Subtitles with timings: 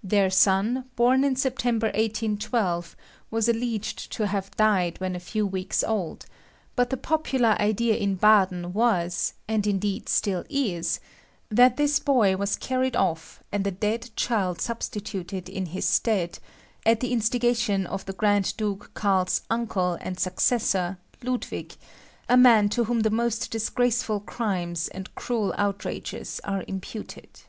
[0.00, 2.96] Their son, born in September 1812,
[3.30, 6.24] was alleged to have died when a few weeks old,
[6.76, 10.98] but the popular idea in Baden was, and indeed still is,
[11.50, 16.38] that this boy was carried off and a dead child substituted in his stead,
[16.86, 21.74] at the instigation of the Grand Duke Karl's uncle and successor, Ludwig,
[22.30, 27.42] a man to whom the most disgraceful crimes and cruel outrages are imputed.